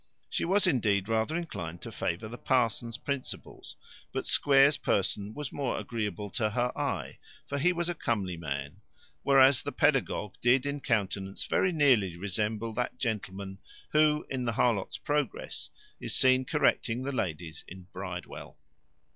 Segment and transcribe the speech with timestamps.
[0.31, 3.75] She was, indeed, rather inclined to favour the parson's principles;
[4.11, 8.81] but Square's person was more agreeable to her eye, for he was a comely man;
[9.21, 13.59] whereas the pedagogue did in countenance very nearly resemble that gentleman,
[13.91, 15.69] who, in the Harlot's Progress,
[15.99, 18.57] is seen correcting the ladies in Bridewell.